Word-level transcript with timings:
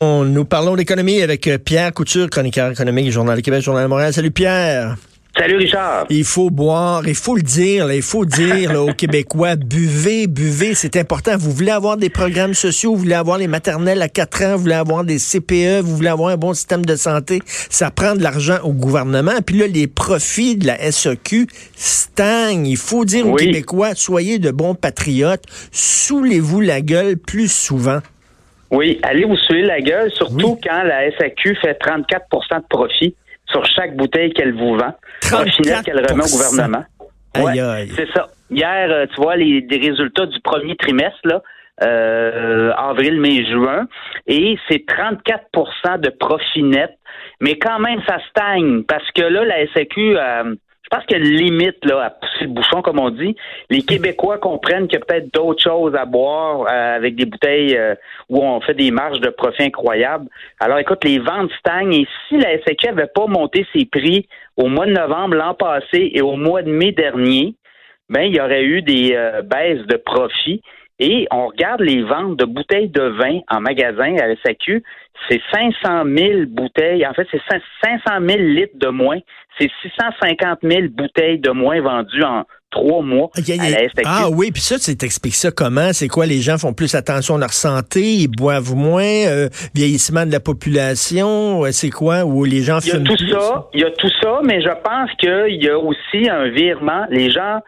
On, 0.00 0.24
nous 0.24 0.44
parlons 0.44 0.76
d'économie 0.76 1.22
avec 1.22 1.46
euh, 1.46 1.56
Pierre 1.56 1.92
Couture, 1.92 2.28
chroniqueur 2.28 2.70
économique, 2.70 3.10
Journal 3.10 3.36
de 3.36 3.40
Québec, 3.40 3.62
Journal 3.62 3.84
de 3.84 3.88
Montréal. 3.88 4.12
Salut 4.12 4.30
Pierre. 4.30 4.96
Salut 5.38 5.56
Richard. 5.56 6.06
Il 6.08 6.24
faut 6.24 6.48
boire, 6.48 7.06
il 7.06 7.14
faut 7.14 7.36
le 7.36 7.42
dire, 7.42 7.92
il 7.92 8.02
faut 8.02 8.24
dire 8.24 8.82
aux 8.82 8.92
Québécois, 8.96 9.56
buvez, 9.56 10.26
buvez, 10.26 10.74
c'est 10.74 10.96
important. 10.96 11.36
Vous 11.36 11.50
voulez 11.50 11.70
avoir 11.70 11.98
des 11.98 12.08
programmes 12.08 12.54
sociaux, 12.54 12.92
vous 12.92 13.00
voulez 13.00 13.14
avoir 13.14 13.36
les 13.36 13.46
maternelles 13.46 14.00
à 14.00 14.08
4 14.08 14.42
ans, 14.42 14.56
vous 14.56 14.62
voulez 14.62 14.74
avoir 14.74 15.04
des 15.04 15.18
CPE, 15.18 15.82
vous 15.82 15.96
voulez 15.96 16.08
avoir 16.08 16.30
un 16.30 16.38
bon 16.38 16.54
système 16.54 16.86
de 16.86 16.96
santé, 16.96 17.42
ça 17.68 17.90
prend 17.90 18.14
de 18.14 18.22
l'argent 18.22 18.58
au 18.64 18.72
gouvernement. 18.72 19.42
Puis 19.44 19.58
là, 19.58 19.66
les 19.66 19.86
profits 19.86 20.56
de 20.56 20.66
la 20.66 20.90
SEQ 20.90 21.46
stagnent. 21.74 22.66
Il 22.66 22.78
faut 22.78 23.04
dire 23.04 23.28
aux 23.28 23.34
Québécois, 23.34 23.94
soyez 23.94 24.38
de 24.38 24.50
bons 24.50 24.74
patriotes, 24.74 25.44
saoulez-vous 25.70 26.62
la 26.62 26.80
gueule 26.80 27.18
plus 27.18 27.52
souvent. 27.52 28.00
Oui, 28.70 28.98
allez 29.02 29.24
vous 29.24 29.36
saouler 29.36 29.62
la 29.62 29.80
gueule, 29.80 30.10
surtout 30.12 30.58
quand 30.62 30.82
la 30.82 31.10
SAQ 31.12 31.56
fait 31.56 31.80
34% 31.80 32.60
de 32.60 32.66
profit 32.68 33.14
sur 33.46 33.64
chaque 33.64 33.96
bouteille 33.96 34.32
qu'elle 34.32 34.54
vous 34.54 34.76
vend. 34.76 34.94
Profit 35.22 35.62
qu'elle 35.84 36.04
remet 36.04 36.24
au 36.24 36.36
gouvernement. 36.36 36.84
Ouais, 37.36 37.86
c'est 37.94 38.10
ça. 38.12 38.28
Hier, 38.50 38.90
euh, 38.90 39.06
tu 39.06 39.20
vois 39.20 39.36
les, 39.36 39.66
résultats 39.70 40.26
du 40.26 40.40
premier 40.40 40.76
trimestre, 40.76 41.18
là, 41.24 41.42
euh, 41.82 42.72
avril, 42.72 43.20
mai, 43.20 43.44
juin, 43.44 43.86
et 44.26 44.56
c'est 44.68 44.84
34% 44.86 46.00
de 46.00 46.10
profit 46.10 46.62
net. 46.62 46.96
Mais 47.40 47.58
quand 47.58 47.78
même, 47.78 48.00
ça 48.06 48.18
stagne 48.30 48.84
parce 48.84 49.10
que 49.12 49.22
là, 49.22 49.44
la 49.44 49.66
SAQ, 49.74 50.16
euh, 50.16 50.54
je 50.86 50.96
pense 50.96 51.04
qu'il 51.06 51.18
y 51.18 51.20
a 51.20 51.24
une 51.24 51.36
limite 51.36 51.84
là, 51.84 52.00
à 52.04 52.10
pousser 52.10 52.44
le 52.44 52.46
bouchon, 52.46 52.80
comme 52.80 53.00
on 53.00 53.10
dit. 53.10 53.34
Les 53.70 53.82
Québécois 53.82 54.38
comprennent 54.38 54.86
qu'il 54.86 55.00
y 55.00 55.02
a 55.02 55.04
peut-être 55.04 55.34
d'autres 55.34 55.60
choses 55.60 55.96
à 55.96 56.04
boire 56.04 56.60
euh, 56.60 56.96
avec 56.96 57.16
des 57.16 57.26
bouteilles 57.26 57.76
euh, 57.76 57.96
où 58.28 58.40
on 58.40 58.60
fait 58.60 58.74
des 58.74 58.92
marges 58.92 59.20
de 59.20 59.30
profit 59.30 59.64
incroyables. 59.64 60.28
Alors 60.60 60.78
écoute, 60.78 61.02
les 61.02 61.18
ventes 61.18 61.50
stagnent 61.58 61.92
et 61.92 62.06
si 62.28 62.36
la 62.36 62.56
SAQ 62.62 62.86
n'avait 62.86 63.08
pas 63.12 63.26
monté 63.26 63.66
ses 63.74 63.84
prix 63.86 64.28
au 64.56 64.68
mois 64.68 64.86
de 64.86 64.92
novembre 64.92 65.34
l'an 65.34 65.54
passé 65.54 66.12
et 66.14 66.22
au 66.22 66.36
mois 66.36 66.62
de 66.62 66.70
mai 66.70 66.92
dernier, 66.92 67.56
ben 68.08 68.22
il 68.22 68.36
y 68.36 68.40
aurait 68.40 68.62
eu 68.62 68.80
des 68.82 69.10
euh, 69.14 69.42
baisses 69.42 69.84
de 69.88 69.96
profit. 69.96 70.62
Et 70.98 71.26
on 71.30 71.48
regarde 71.48 71.80
les 71.80 72.02
ventes 72.02 72.38
de 72.38 72.44
bouteilles 72.44 72.88
de 72.88 73.02
vin 73.02 73.40
en 73.48 73.60
magasin 73.60 74.16
à 74.16 74.28
la 74.28 74.34
SAQ, 74.44 74.82
c'est 75.28 75.40
500 75.52 76.04
000 76.06 76.46
bouteilles. 76.48 77.06
En 77.06 77.12
fait, 77.12 77.26
c'est 77.30 77.40
500 77.84 78.26
000 78.26 78.38
litres 78.38 78.78
de 78.78 78.88
moins. 78.88 79.18
C'est 79.58 79.70
650 79.82 80.58
000 80.62 80.88
bouteilles 80.90 81.38
de 81.38 81.50
moins 81.50 81.80
vendues 81.80 82.22
en 82.22 82.44
trois 82.70 83.02
mois 83.02 83.30
à 83.34 83.40
la 83.40 83.88
SAQ. 83.88 84.02
Ah 84.04 84.28
oui, 84.30 84.50
puis 84.52 84.60
ça, 84.62 84.78
tu 84.78 84.96
t'expliques 84.96 85.34
ça 85.34 85.50
comment? 85.50 85.92
C'est 85.92 86.08
quoi? 86.08 86.26
Les 86.26 86.40
gens 86.40 86.58
font 86.58 86.72
plus 86.74 86.94
attention 86.94 87.36
à 87.36 87.38
leur 87.38 87.52
santé, 87.52 88.02
ils 88.02 88.28
boivent 88.28 88.74
moins, 88.74 89.02
euh, 89.02 89.48
vieillissement 89.74 90.26
de 90.26 90.32
la 90.32 90.40
population, 90.40 91.62
c'est 91.72 91.90
quoi? 91.90 92.24
Ou 92.24 92.44
les 92.44 92.62
gens 92.62 92.78
Il 92.84 92.88
y 92.88 92.92
a 92.92 93.00
tout 93.00 93.16
ça, 93.30 93.68
il 93.74 93.80
y 93.80 93.84
a 93.84 93.90
tout 93.90 94.10
ça, 94.22 94.40
mais 94.44 94.60
je 94.60 94.68
pense 94.82 95.10
qu'il 95.18 95.62
y 95.62 95.68
a 95.68 95.78
aussi 95.78 96.28
un 96.28 96.48
virement. 96.50 97.06
Les 97.10 97.30
gens 97.30 97.60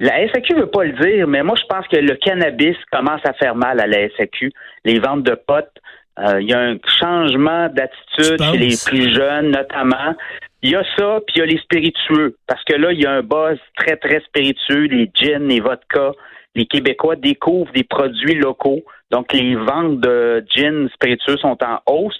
la 0.00 0.28
SAQ 0.28 0.54
veut 0.54 0.70
pas 0.70 0.84
le 0.84 0.92
dire, 0.92 1.26
mais 1.26 1.42
moi, 1.42 1.56
je 1.60 1.66
pense 1.66 1.86
que 1.88 1.96
le 1.96 2.14
cannabis 2.14 2.76
commence 2.92 3.20
à 3.24 3.32
faire 3.32 3.56
mal 3.56 3.80
à 3.80 3.86
la 3.86 4.08
SAQ. 4.16 4.52
Les 4.84 5.00
ventes 5.00 5.24
de 5.24 5.34
potes, 5.34 5.76
euh, 6.20 6.40
il 6.40 6.48
y 6.48 6.52
a 6.52 6.60
un 6.60 6.76
changement 7.00 7.68
d'attitude 7.68 8.42
chez 8.42 8.58
les 8.58 8.76
plus 8.86 9.14
jeunes, 9.14 9.50
notamment. 9.50 10.14
Il 10.62 10.70
y 10.70 10.76
a 10.76 10.82
ça, 10.96 11.20
puis 11.26 11.36
il 11.36 11.38
y 11.38 11.42
a 11.42 11.46
les 11.46 11.58
spiritueux. 11.58 12.36
Parce 12.46 12.62
que 12.64 12.74
là, 12.74 12.92
il 12.92 13.00
y 13.00 13.06
a 13.06 13.12
un 13.12 13.22
buzz 13.22 13.58
très, 13.76 13.96
très 13.96 14.20
spiritueux, 14.20 14.84
les 14.84 15.10
gins, 15.14 15.46
les 15.46 15.60
vodkas. 15.60 16.12
Les 16.54 16.66
Québécois 16.66 17.16
découvrent 17.16 17.72
des 17.72 17.84
produits 17.84 18.34
locaux. 18.34 18.82
Donc, 19.10 19.32
les 19.32 19.54
ventes 19.54 20.00
de 20.00 20.44
gins 20.54 20.88
spiritueux 20.94 21.36
sont 21.38 21.56
en 21.62 21.80
hausse. 21.86 22.18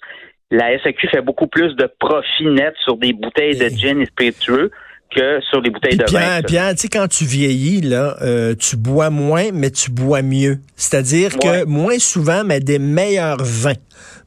La 0.51 0.79
SAQ 0.83 1.09
fait 1.09 1.21
beaucoup 1.21 1.47
plus 1.47 1.75
de 1.77 1.89
profit 1.99 2.47
net 2.47 2.75
sur 2.85 2.97
des 2.97 3.13
bouteilles 3.13 3.59
de 3.59 3.69
gin 3.69 4.01
et 4.01 4.07
spiritueux 4.07 4.71
que 5.15 5.41
sur 5.43 5.61
les 5.61 5.71
bouteilles 5.71 5.97
de 5.97 6.05
vin. 6.11 6.43
Pierre, 6.43 6.71
tu 6.71 6.83
sais, 6.83 6.89
quand 6.89 7.09
tu 7.09 7.25
vieillis, 7.25 7.81
là, 7.81 8.17
euh, 8.23 8.55
tu 8.55 8.77
bois 8.77 9.11
moins, 9.11 9.51
mais 9.53 9.71
tu 9.71 9.91
bois 9.91 10.23
mieux. 10.23 10.59
C'est-à-dire 10.77 11.37
que 11.39 11.65
moins 11.65 11.99
souvent, 11.99 12.45
mais 12.45 12.61
des 12.61 12.79
meilleurs 12.79 13.43
vins. 13.43 13.73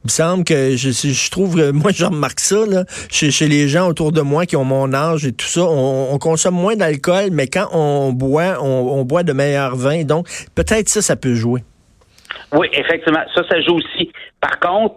Il 0.04 0.06
me 0.06 0.10
semble 0.10 0.44
que 0.44 0.76
je, 0.76 0.90
je 0.90 1.30
trouve, 1.30 1.56
moi, 1.72 1.92
je 1.94 2.04
remarque 2.04 2.40
ça, 2.40 2.66
là, 2.66 2.84
chez, 3.10 3.30
chez, 3.30 3.46
les 3.46 3.68
gens 3.68 3.88
autour 3.88 4.12
de 4.12 4.20
moi 4.20 4.46
qui 4.46 4.56
ont 4.56 4.64
mon 4.64 4.92
âge 4.92 5.24
et 5.24 5.32
tout 5.32 5.46
ça, 5.46 5.62
on, 5.62 6.18
consomme 6.18 6.54
moins 6.54 6.76
d'alcool, 6.76 7.30
mais 7.32 7.46
quand 7.46 7.68
on 7.72 8.12
boit, 8.12 8.62
on, 8.62 9.04
boit 9.04 9.22
de 9.22 9.32
meilleurs 9.32 9.76
vins. 9.76 10.04
Donc, 10.04 10.26
peut-être 10.54 10.88
ça, 10.88 11.02
ça 11.02 11.16
peut 11.16 11.34
jouer. 11.34 11.62
Oui, 12.52 12.68
effectivement, 12.72 13.22
ça, 13.34 13.42
ça 13.48 13.60
joue 13.60 13.76
aussi. 13.76 14.12
Par 14.40 14.60
contre, 14.60 14.96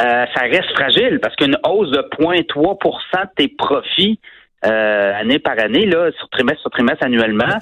euh, 0.00 0.24
ça 0.34 0.42
reste 0.42 0.70
fragile 0.74 1.18
parce 1.20 1.36
qu'une 1.36 1.56
hausse 1.64 1.90
de 1.90 2.02
0,3 2.18 3.24
de 3.24 3.30
tes 3.36 3.48
profits, 3.48 4.18
euh, 4.64 5.20
année 5.20 5.38
par 5.38 5.58
année, 5.58 5.86
là, 5.86 6.10
sur 6.18 6.28
trimestre 6.28 6.62
sur 6.62 6.70
trimestre 6.70 7.04
annuellement, 7.04 7.58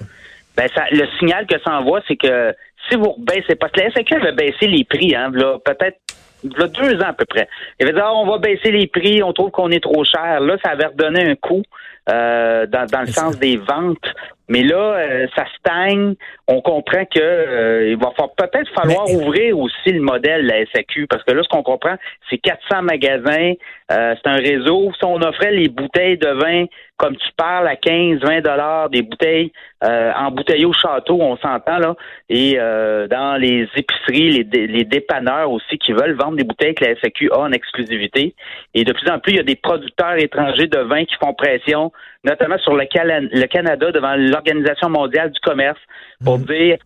ben 0.57 0.69
ça, 0.75 0.85
le 0.91 1.07
signal 1.19 1.47
que 1.47 1.59
ça 1.65 1.79
envoie, 1.79 2.01
c'est 2.07 2.17
que 2.17 2.55
si 2.89 2.97
vous 2.97 3.15
baissez, 3.19 3.55
parce 3.55 3.73
que 3.73 3.81
la 3.81 3.91
SAQ 3.93 4.15
avait 4.17 4.33
baissé 4.33 4.67
les 4.67 4.85
prix, 4.85 5.15
hein, 5.15 5.31
peut-être 5.65 5.99
deux 6.45 6.97
ans 7.01 7.09
à 7.09 7.13
peu 7.13 7.25
près. 7.25 7.49
Il 7.79 7.87
avait 7.87 7.95
dit 7.95 8.01
ah, 8.03 8.15
on 8.15 8.27
va 8.27 8.39
baisser 8.39 8.71
les 8.71 8.87
prix, 8.87 9.23
on 9.23 9.33
trouve 9.33 9.51
qu'on 9.51 9.71
est 9.71 9.83
trop 9.83 10.05
cher. 10.05 10.41
Là, 10.41 10.57
ça 10.65 10.71
avait 10.71 10.87
redonné 10.87 11.31
un 11.31 11.35
coup 11.37 11.63
euh, 12.09 12.67
dans, 12.67 12.87
dans 12.87 13.03
le 13.03 13.09
sens 13.09 13.39
des 13.39 13.57
ventes. 13.57 14.15
Mais 14.49 14.65
là, 14.65 14.97
euh, 14.97 15.27
ça 15.37 15.45
stagne. 15.59 16.15
On 16.49 16.61
comprend 16.61 17.05
que 17.05 17.21
euh, 17.21 17.91
il 17.91 17.99
va 17.99 18.11
peut-être 18.37 18.69
falloir 18.75 19.09
ouvrir 19.09 19.57
aussi 19.57 19.93
le 19.93 20.01
modèle 20.01 20.43
de 20.43 20.49
la 20.49 20.67
SAQ, 20.73 21.07
parce 21.07 21.23
que 21.23 21.33
là, 21.33 21.43
ce 21.45 21.49
qu'on 21.49 21.63
comprend, 21.63 21.95
c'est 22.29 22.39
400 22.39 22.83
magasins, 22.83 23.53
c'est 23.89 24.27
un 24.27 24.37
réseau. 24.37 24.93
Si 24.99 25.05
on 25.05 25.17
offrait 25.17 25.53
les 25.53 25.69
bouteilles 25.69 26.19
de 26.19 26.29
vin, 26.29 26.65
comme 26.97 27.17
tu 27.17 27.29
parles, 27.37 27.69
à 27.69 27.77
15, 27.77 28.21
20 28.21 28.41
dollars, 28.41 28.91
des 28.91 29.03
bouteilles 29.03 29.53
en 29.83 30.31
bouteille 30.31 30.65
au 30.65 30.73
château, 30.73 31.19
on 31.21 31.37
s'entend 31.39 31.79
là, 31.79 31.95
et 32.29 32.57
dans 32.57 33.41
les 33.41 33.69
épiceries, 33.75 34.45
les, 34.45 34.67
les 34.67 34.85
dépanneurs 34.85 35.51
aussi 35.51 35.79
qui 35.79 35.93
veulent 35.93 36.17
vendre 36.17 36.37
des 36.37 36.45
bouteilles 36.45 36.75
que 36.75 36.85
la 36.85 36.95
SAQ 37.01 37.31
a 37.33 37.39
en 37.39 37.53
exclusivité. 37.53 38.35
Et 38.75 38.85
de 38.85 38.93
plus 38.93 39.11
en 39.11 39.19
plus, 39.19 39.33
il 39.33 39.37
y 39.37 39.41
a 39.41 39.45
des 39.45 39.57
producteurs 39.57 40.17
étrangers 40.19 40.69
de 40.69 40.79
vin 40.79 41.05
qui 41.05 41.15
font 41.17 41.35
pression 41.35 41.90
notamment 42.25 42.59
sur 42.59 42.75
le, 42.75 42.85
le 42.85 43.47
Canada 43.47 43.91
devant 43.93 44.15
l'Organisation 44.17 44.89
mondiale 44.89 45.31
du 45.31 45.41
commerce 45.41 45.81
pour 46.25 46.39
mhm. 46.39 46.45
dire 46.47 46.79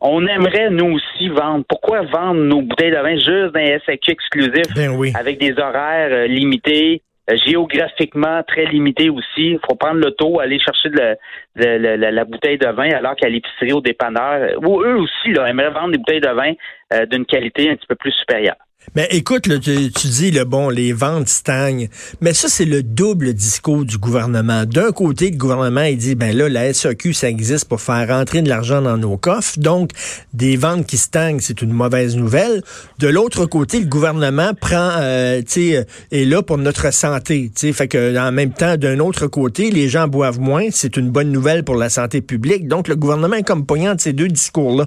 on 0.00 0.26
aimerait 0.26 0.70
nous 0.70 0.94
aussi 0.94 1.28
vendre. 1.28 1.64
Pourquoi 1.68 2.02
vendre 2.02 2.40
nos 2.40 2.62
bouteilles 2.62 2.90
de 2.90 2.96
vin 2.96 3.16
juste 3.16 3.52
dans 3.52 3.60
les 3.60 3.78
SAQ 3.84 4.12
exclusifs 4.12 4.74
ben 4.74 4.92
avec 5.14 5.38
des 5.38 5.52
horaires 5.58 6.10
euh, 6.10 6.26
limités, 6.26 7.02
euh, 7.30 7.36
géographiquement 7.46 8.42
très 8.46 8.64
limités 8.64 9.10
aussi? 9.10 9.52
Il 9.52 9.58
faut 9.68 9.76
prendre 9.76 10.00
le 10.00 10.12
taux, 10.12 10.40
aller 10.40 10.58
chercher 10.58 10.88
de 10.88 11.16
la, 11.56 12.24
bouteille 12.24 12.56
de 12.56 12.68
vin 12.68 12.90
alors 12.92 13.14
qu'à 13.14 13.28
l'épicerie 13.28 13.72
au 13.72 13.82
dépanneur, 13.82 14.58
ou 14.62 14.82
eux 14.82 14.96
aussi 14.96 15.32
là, 15.32 15.46
aimeraient 15.46 15.70
vendre 15.70 15.92
des 15.92 15.98
bouteilles 15.98 16.20
de 16.20 16.28
vin 16.28 16.52
euh, 16.94 17.04
d'une 17.06 17.26
qualité 17.26 17.70
un 17.70 17.76
petit 17.76 17.86
peu 17.86 17.96
plus 17.96 18.12
supérieure. 18.12 18.56
Mais 18.96 19.06
écoute, 19.12 19.42
tu, 19.60 20.08
dis, 20.08 20.30
le 20.32 20.44
bon, 20.44 20.68
les 20.68 20.92
ventes 20.92 21.28
stagnent. 21.28 21.88
Mais 22.20 22.34
ça, 22.34 22.48
c'est 22.48 22.64
le 22.64 22.82
double 22.82 23.34
discours 23.34 23.84
du 23.84 23.98
gouvernement. 23.98 24.64
D'un 24.64 24.90
côté, 24.90 25.30
le 25.30 25.36
gouvernement, 25.36 25.82
il 25.82 25.96
dit, 25.96 26.16
ben 26.16 26.36
là, 26.36 26.48
la 26.48 26.72
SAQ, 26.74 27.12
ça 27.12 27.28
existe 27.28 27.66
pour 27.66 27.80
faire 27.80 28.08
rentrer 28.08 28.42
de 28.42 28.48
l'argent 28.48 28.82
dans 28.82 28.96
nos 28.96 29.16
coffres. 29.16 29.60
Donc, 29.60 29.90
des 30.34 30.56
ventes 30.56 30.86
qui 30.86 30.96
stagnent, 30.96 31.38
c'est 31.38 31.62
une 31.62 31.72
mauvaise 31.72 32.16
nouvelle. 32.16 32.62
De 32.98 33.06
l'autre 33.06 33.46
côté, 33.46 33.78
le 33.78 33.86
gouvernement 33.86 34.54
prend, 34.54 34.90
euh, 34.98 35.40
sais, 35.46 35.86
est 36.10 36.24
là 36.24 36.42
pour 36.42 36.58
notre 36.58 36.92
santé. 36.92 37.52
Tu 37.54 37.72
fait 37.72 37.86
que, 37.86 38.18
en 38.18 38.32
même 38.32 38.52
temps, 38.52 38.76
d'un 38.76 38.98
autre 38.98 39.28
côté, 39.28 39.70
les 39.70 39.88
gens 39.88 40.08
boivent 40.08 40.40
moins. 40.40 40.66
C'est 40.72 40.96
une 40.96 41.10
bonne 41.10 41.30
nouvelle 41.30 41.62
pour 41.62 41.76
la 41.76 41.90
santé 41.90 42.20
publique. 42.20 42.66
Donc, 42.66 42.88
le 42.88 42.96
gouvernement 42.96 43.36
est 43.36 43.46
comme 43.46 43.66
poignant 43.66 43.94
de 43.94 44.00
ces 44.00 44.12
deux 44.12 44.28
discours-là. 44.28 44.86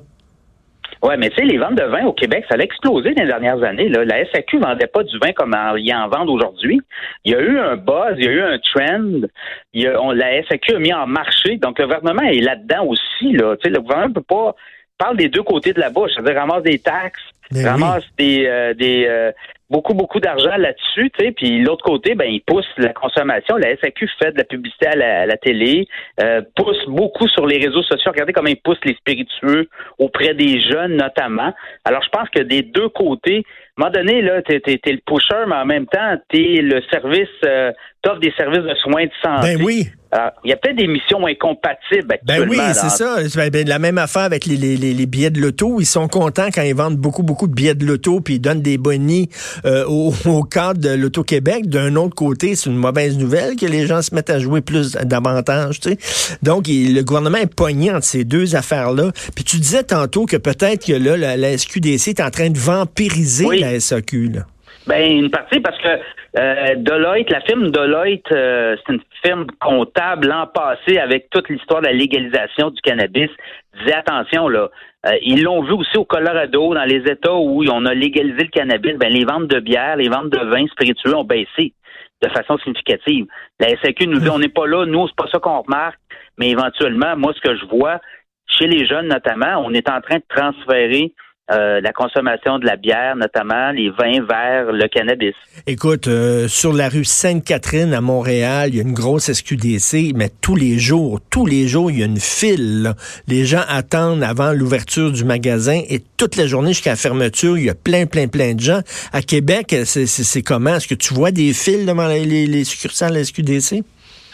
Oui, 1.03 1.15
mais 1.17 1.29
tu 1.29 1.35
sais, 1.35 1.43
les 1.43 1.57
ventes 1.57 1.75
de 1.75 1.83
vin 1.83 2.05
au 2.05 2.13
Québec, 2.13 2.45
ça 2.47 2.55
a 2.55 2.59
explosé 2.59 3.13
dans 3.13 3.23
les 3.23 3.27
dernières 3.27 3.61
années. 3.61 3.89
Là. 3.89 4.05
La 4.05 4.23
SAQ 4.31 4.59
vendait 4.59 4.87
pas 4.87 5.03
du 5.03 5.19
vin 5.19 5.33
comme 5.33 5.53
il 5.77 5.93
en 5.93 6.07
vend 6.07 6.25
aujourd'hui. 6.27 6.79
Il 7.25 7.33
y 7.33 7.35
a 7.35 7.41
eu 7.41 7.59
un 7.59 7.75
buzz, 7.75 8.15
il 8.17 8.23
y 8.23 8.27
a 8.29 8.31
eu 8.31 8.41
un 8.41 8.57
trend. 8.59 9.27
Il 9.73 9.83
la 9.83 10.43
SAQ 10.47 10.75
a 10.75 10.79
mis 10.79 10.93
en 10.93 11.05
marché. 11.05 11.57
Donc, 11.57 11.77
le 11.79 11.87
gouvernement 11.87 12.23
est 12.23 12.39
là-dedans 12.39 12.85
aussi. 12.85 13.33
Là. 13.33 13.57
Tu 13.57 13.63
sais, 13.63 13.69
le 13.69 13.81
gouvernement 13.81 14.09
ne 14.09 14.13
peut 14.13 14.21
pas 14.21 14.55
parle 14.97 15.17
des 15.17 15.27
deux 15.27 15.43
côtés 15.43 15.73
de 15.73 15.81
la 15.81 15.89
bouche. 15.89 16.11
C'est-à-dire, 16.15 16.35
ramasse 16.35 16.63
des 16.63 16.79
taxes, 16.79 17.21
Ben 17.51 17.67
ramasse 17.67 18.05
des, 18.17 18.45
euh, 18.45 18.73
des 18.73 19.05
euh, 19.05 19.31
beaucoup, 19.69 19.93
beaucoup 19.93 20.19
d'argent 20.19 20.55
là-dessus, 20.57 21.09
tu 21.17 21.25
sais, 21.25 21.31
puis 21.31 21.61
l'autre 21.61 21.83
côté, 21.83 22.15
ben, 22.15 22.25
il 22.25 22.41
pousse 22.41 22.67
la 22.77 22.93
consommation. 22.93 23.57
La 23.57 23.75
SAQ 23.77 24.07
fait 24.21 24.31
de 24.31 24.37
la 24.37 24.43
publicité 24.43 24.87
à 24.87 24.95
la, 24.95 25.21
à 25.21 25.25
la 25.25 25.37
télé, 25.37 25.87
euh, 26.21 26.41
pousse 26.55 26.85
beaucoup 26.87 27.27
sur 27.27 27.47
les 27.47 27.57
réseaux 27.57 27.83
sociaux. 27.83 28.11
Regardez 28.11 28.33
comment 28.33 28.49
il 28.49 28.61
pousse 28.61 28.79
les 28.83 28.95
spiritueux 28.95 29.69
auprès 29.97 30.33
des 30.33 30.59
jeunes, 30.59 30.97
notamment. 30.97 31.53
Alors, 31.85 32.03
je 32.03 32.09
pense 32.09 32.29
que 32.29 32.41
des 32.41 32.61
deux 32.61 32.89
côtés, 32.89 33.43
un 33.77 33.81
moment 33.81 33.91
donné, 33.91 34.21
là, 34.21 34.41
t'es, 34.43 34.59
t'es, 34.59 34.79
t'es 34.83 34.91
le 34.91 34.99
pusher, 35.05 35.45
mais 35.47 35.55
en 35.55 35.65
même 35.65 35.87
temps, 35.87 36.15
t'es 36.29 36.61
le 36.61 36.79
service, 36.91 37.27
euh, 37.45 37.71
t'offres 38.03 38.19
des 38.19 38.33
services 38.37 38.61
de 38.63 38.75
soins 38.83 39.05
de 39.05 39.11
santé. 39.23 39.55
Ben 39.57 39.63
oui. 39.65 39.87
Il 40.43 40.51
y 40.51 40.53
a 40.53 40.57
peut-être 40.57 40.75
des 40.77 40.85
missions 40.85 41.25
incompatibles 41.25 42.19
Ben 42.27 42.47
oui, 42.47 42.59
c'est 42.73 42.89
ça. 42.91 43.15
Ben, 43.35 43.49
ben, 43.49 43.67
la 43.67 43.79
même 43.79 43.97
affaire 43.97 44.21
avec 44.21 44.45
les, 44.45 44.57
les, 44.57 44.77
les, 44.77 45.05
billets 45.07 45.31
de 45.31 45.41
loto. 45.41 45.77
Ils 45.79 45.87
sont 45.87 46.07
contents 46.07 46.49
quand 46.53 46.61
ils 46.61 46.75
vendent 46.75 46.97
beaucoup, 46.97 47.23
beaucoup 47.23 47.47
de 47.47 47.53
billets 47.55 47.73
de 47.73 47.83
loto, 47.83 48.19
puis 48.19 48.35
ils 48.35 48.39
donnent 48.39 48.61
des 48.61 48.77
bonnies 48.77 49.29
euh, 49.65 49.85
au, 49.87 50.13
au 50.29 50.43
cadre 50.43 50.79
de 50.79 50.89
l'Auto-Québec. 50.93 51.67
D'un 51.67 51.95
autre 51.95 52.13
côté, 52.13 52.55
c'est 52.55 52.69
une 52.69 52.75
mauvaise 52.77 53.17
nouvelle 53.17 53.55
que 53.55 53.65
les 53.65 53.87
gens 53.87 54.03
se 54.03 54.13
mettent 54.13 54.29
à 54.29 54.37
jouer 54.37 54.61
plus 54.61 54.91
davantage. 54.91 55.79
Tu 55.79 55.89
sais. 55.93 56.37
Donc, 56.43 56.67
il- 56.67 56.93
le 56.93 57.03
gouvernement 57.03 57.39
est 57.39 57.51
pogné 57.51 57.89
entre 57.89 58.05
ces 58.05 58.23
deux 58.23 58.55
affaires-là. 58.55 59.09
Puis 59.33 59.43
tu 59.43 59.57
disais 59.57 59.81
tantôt 59.81 60.27
que 60.27 60.37
peut-être 60.37 60.85
que 60.85 60.93
là, 60.93 61.17
la, 61.17 61.37
la 61.37 61.57
SQDC 61.57 62.09
est 62.09 62.21
en 62.21 62.29
train 62.29 62.51
de 62.51 62.59
vampiriser 62.59 63.45
Oui. 63.47 63.62
La 63.63 63.79
SAQ. 63.79 64.29
Là? 64.33 64.41
Ben, 64.87 65.17
une 65.17 65.29
partie 65.29 65.61
parce 65.61 65.77
que 65.77 65.99
euh, 66.37 66.75
Deloitte, 66.75 67.29
la 67.29 67.41
firme 67.41 67.69
Deloitte, 67.71 68.31
euh, 68.31 68.75
c'est 68.85 68.93
une 68.93 69.01
firme 69.23 69.47
comptable 69.61 70.27
l'an 70.27 70.47
passé 70.47 70.97
avec 70.97 71.29
toute 71.29 71.47
l'histoire 71.49 71.81
de 71.81 71.87
la 71.87 71.93
légalisation 71.93 72.69
du 72.69 72.81
cannabis. 72.81 73.29
Disait 73.79 73.93
attention 73.93 74.49
là, 74.49 74.69
euh, 75.05 75.11
ils 75.21 75.41
l'ont 75.41 75.63
vu 75.63 75.73
aussi 75.73 75.97
au 75.97 76.05
Colorado, 76.05 76.73
dans 76.73 76.83
les 76.83 77.03
États 77.09 77.33
où 77.33 77.63
on 77.71 77.85
a 77.85 77.93
légalisé 77.93 78.43
le 78.43 78.49
cannabis, 78.49 78.97
ben 78.97 79.11
les 79.11 79.23
ventes 79.23 79.47
de 79.47 79.59
bière, 79.59 79.95
les 79.95 80.09
ventes 80.09 80.29
de 80.29 80.39
vins 80.39 80.67
spiritueux 80.67 81.15
ont 81.15 81.23
baissé 81.23 81.73
de 82.21 82.29
façon 82.29 82.57
significative. 82.57 83.25
La 83.59 83.69
SAQ 83.81 84.07
nous 84.07 84.19
dit 84.19 84.29
on 84.29 84.39
n'est 84.39 84.49
pas 84.49 84.67
là, 84.67 84.85
nous 84.85 85.07
c'est 85.07 85.15
pas 85.15 85.29
ça 85.31 85.39
qu'on 85.39 85.61
remarque, 85.61 85.99
mais 86.37 86.49
éventuellement, 86.49 87.15
moi 87.15 87.33
ce 87.33 87.41
que 87.41 87.55
je 87.55 87.65
vois 87.65 88.01
chez 88.47 88.67
les 88.67 88.85
jeunes 88.85 89.07
notamment, 89.07 89.63
on 89.65 89.73
est 89.73 89.89
en 89.89 90.01
train 90.01 90.17
de 90.17 90.25
transférer 90.27 91.13
euh, 91.51 91.81
la 91.81 91.91
consommation 91.91 92.57
de 92.57 92.65
la 92.65 92.77
bière, 92.77 93.17
notamment 93.17 93.71
les 93.71 93.89
vins 93.89 94.23
vers 94.25 94.71
le 94.71 94.87
cannabis. 94.87 95.33
Écoute, 95.67 96.07
euh, 96.07 96.47
sur 96.47 96.71
la 96.71 96.87
rue 96.87 97.03
Sainte-Catherine 97.03 97.93
à 97.93 97.99
Montréal, 97.99 98.69
il 98.69 98.77
y 98.77 98.79
a 98.79 98.83
une 98.83 98.93
grosse 98.93 99.29
SQDC, 99.29 100.13
mais 100.15 100.29
tous 100.39 100.55
les 100.55 100.79
jours, 100.79 101.19
tous 101.29 101.45
les 101.45 101.67
jours, 101.67 101.91
il 101.91 101.99
y 101.99 102.03
a 102.03 102.05
une 102.05 102.19
file. 102.19 102.93
Les 103.27 103.43
gens 103.43 103.63
attendent 103.67 104.23
avant 104.23 104.53
l'ouverture 104.53 105.11
du 105.11 105.25
magasin 105.25 105.81
et 105.89 106.01
toute 106.15 106.37
la 106.37 106.47
journée 106.47 106.69
jusqu'à 106.69 106.91
la 106.91 106.95
fermeture, 106.95 107.57
il 107.57 107.65
y 107.65 107.69
a 107.69 107.75
plein, 107.75 108.05
plein, 108.05 108.29
plein 108.29 108.53
de 108.53 108.61
gens. 108.61 108.79
À 109.11 109.21
Québec, 109.21 109.75
c'est 109.83 110.41
comment? 110.43 110.75
Est-ce 110.75 110.87
que 110.87 110.95
tu 110.95 111.13
vois 111.13 111.31
des 111.31 111.51
files 111.51 111.85
devant 111.85 112.07
les, 112.07 112.23
les, 112.23 112.47
les 112.47 112.63
succursales 112.63 113.11
de 113.11 113.17
la 113.17 113.23
SQDC? 113.25 113.83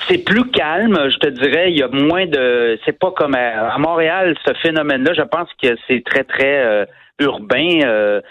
C'est 0.07 0.23
plus 0.23 0.45
calme, 0.51 0.97
je 1.11 1.17
te 1.17 1.27
dirais. 1.27 1.71
Il 1.71 1.77
y 1.77 1.83
a 1.83 1.87
moins 1.87 2.25
de. 2.25 2.79
C'est 2.85 2.97
pas 2.97 3.11
comme 3.11 3.35
à, 3.35 3.73
à 3.73 3.77
Montréal, 3.77 4.35
ce 4.45 4.53
phénomène-là. 4.55 5.13
Je 5.13 5.21
pense 5.23 5.49
que 5.61 5.75
c'est 5.87 6.03
très 6.03 6.23
très 6.23 6.63
euh, 6.65 6.85
urbain. 7.19 7.79
euh, 7.83 8.21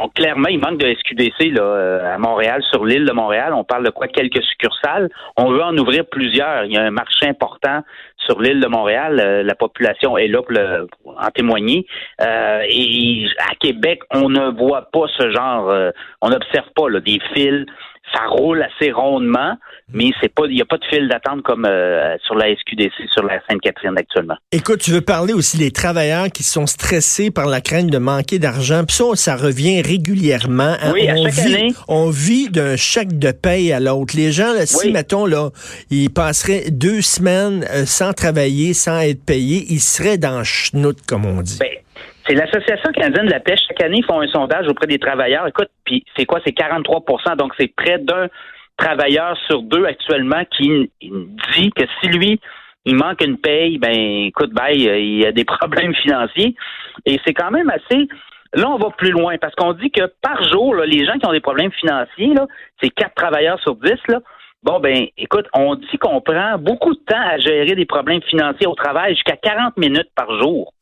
on- 0.00 0.08
clairement, 0.08 0.48
il 0.48 0.58
manque 0.60 0.78
de 0.78 0.86
SQDC 0.94 1.50
là 1.54 1.62
euh, 1.62 2.14
à 2.14 2.18
Montréal, 2.18 2.62
sur 2.70 2.84
l'île 2.84 3.04
de 3.04 3.12
Montréal. 3.12 3.52
On 3.52 3.64
parle 3.64 3.84
de 3.84 3.90
quoi? 3.90 4.06
Quelques 4.08 4.42
succursales. 4.42 5.10
On 5.36 5.50
veut 5.50 5.62
en 5.62 5.76
ouvrir 5.76 6.04
plusieurs. 6.06 6.64
Il 6.64 6.72
y 6.72 6.76
a 6.78 6.82
un 6.82 6.90
marché 6.90 7.26
important 7.26 7.82
sur 8.26 8.40
l'île 8.40 8.60
de 8.60 8.66
Montréal. 8.68 9.20
Euh, 9.20 9.42
la 9.42 9.54
population 9.54 10.16
est 10.18 10.28
là 10.28 10.42
pour, 10.42 10.52
le- 10.52 10.86
pour 11.02 11.16
en 11.20 11.30
témoigner. 11.30 11.86
Euh, 12.20 12.60
et 12.68 13.26
à 13.50 13.54
Québec, 13.60 14.00
on 14.12 14.28
ne 14.28 14.50
voit 14.58 14.88
pas 14.92 15.06
ce 15.18 15.30
genre. 15.30 15.68
euh, 15.70 15.90
on 16.20 16.30
n'observe 16.30 16.66
pas 16.74 16.88
là, 16.88 17.00
des 17.00 17.18
fils. 17.34 17.66
Ça 18.14 18.24
roule 18.26 18.62
assez 18.62 18.90
rondement, 18.90 19.56
mais 19.90 20.10
c'est 20.20 20.28
pas, 20.28 20.42
il 20.46 20.54
n'y 20.56 20.60
a 20.60 20.66
pas 20.66 20.76
de 20.76 20.84
file 20.84 21.08
d'attente 21.08 21.42
comme 21.44 21.64
euh, 21.64 22.14
sur 22.26 22.34
la 22.34 22.54
SQDC, 22.54 22.92
sur 23.10 23.22
la 23.22 23.40
Sainte-Catherine 23.48 23.94
actuellement. 23.96 24.34
Écoute, 24.50 24.80
tu 24.80 24.90
veux 24.90 25.00
parler 25.00 25.32
aussi 25.32 25.56
des 25.56 25.70
travailleurs 25.70 26.26
qui 26.26 26.42
sont 26.42 26.66
stressés 26.66 27.30
par 27.30 27.46
la 27.46 27.62
crainte 27.62 27.86
de 27.86 27.96
manquer 27.98 28.38
d'argent. 28.38 28.82
Puis 28.86 28.96
ça, 28.96 29.04
ça 29.14 29.36
revient 29.36 29.80
régulièrement. 29.80 30.74
hein. 30.82 30.90
Oui, 30.92 31.08
à 31.08 31.14
on 31.14 31.22
chaque 31.24 31.32
vit, 31.46 31.54
année. 31.54 31.72
On 31.88 32.10
vit 32.10 32.50
d'un 32.50 32.76
chèque 32.76 33.18
de 33.18 33.30
paye 33.32 33.72
à 33.72 33.80
l'autre. 33.80 34.14
Les 34.16 34.30
gens, 34.30 34.52
là, 34.52 34.66
si, 34.66 34.88
Oui. 34.88 34.92
mettons, 34.92 35.24
là, 35.24 35.48
ils 35.90 36.10
passeraient 36.10 36.70
deux 36.70 37.00
semaines 37.00 37.64
sans 37.86 38.12
travailler, 38.22 38.72
sans 38.72 39.00
être 39.00 39.24
payés, 39.24 39.64
ils 39.68 39.80
seraient 39.80 40.18
dans 40.18 40.44
schnout, 40.44 40.96
comme 41.08 41.26
on 41.26 41.42
dit. 41.42 41.58
Ben, 41.58 41.70
c'est 42.26 42.34
l'Association 42.34 42.92
canadienne 42.92 43.26
de 43.26 43.32
la 43.32 43.40
pêche. 43.40 43.58
Chaque 43.66 43.82
année, 43.82 43.98
ils 43.98 44.04
font 44.04 44.20
un 44.20 44.28
sondage 44.28 44.68
auprès 44.68 44.86
des 44.86 44.98
travailleurs. 44.98 45.46
Écoute, 45.48 45.70
puis 45.84 46.04
c'est 46.16 46.24
quoi? 46.24 46.40
C'est 46.44 46.56
43% 46.56 47.36
Donc, 47.36 47.52
c'est 47.58 47.74
près 47.74 47.98
d'un 47.98 48.28
travailleur 48.76 49.36
sur 49.46 49.62
deux 49.62 49.84
actuellement 49.84 50.44
qui 50.56 50.90
dit 51.00 51.70
que 51.74 51.82
si 52.00 52.08
lui, 52.08 52.40
il 52.84 52.94
manque 52.94 53.22
une 53.24 53.38
paye, 53.38 53.78
ben, 53.78 54.26
écoute, 54.26 54.52
ben, 54.52 54.68
il 54.70 55.26
a 55.26 55.32
des 55.32 55.44
problèmes 55.56 55.94
financiers. 55.94 56.54
Et 57.06 57.18
c'est 57.24 57.34
quand 57.34 57.50
même 57.50 57.70
assez... 57.70 58.06
Là, 58.54 58.68
on 58.68 58.76
va 58.76 58.90
plus 58.90 59.10
loin 59.10 59.36
parce 59.40 59.54
qu'on 59.54 59.72
dit 59.72 59.90
que 59.90 60.02
par 60.20 60.42
jour, 60.44 60.74
les 60.76 61.06
gens 61.06 61.18
qui 61.18 61.26
ont 61.26 61.32
des 61.32 61.40
problèmes 61.40 61.72
financiers, 61.72 62.34
c'est 62.80 62.90
quatre 62.90 63.14
travailleurs 63.14 63.58
sur 63.60 63.74
dix, 63.76 63.98
là. 64.08 64.20
Bon, 64.62 64.78
ben, 64.78 65.06
écoute, 65.18 65.46
on 65.54 65.74
dit 65.74 65.98
qu'on 65.98 66.20
prend 66.20 66.56
beaucoup 66.58 66.94
de 66.94 67.00
temps 67.00 67.20
à 67.20 67.38
gérer 67.38 67.74
des 67.74 67.84
problèmes 67.86 68.22
financiers 68.22 68.66
au 68.68 68.74
travail, 68.74 69.14
jusqu'à 69.14 69.36
40 69.36 69.76
minutes 69.76 70.10
par 70.14 70.30
jour. 70.40 70.72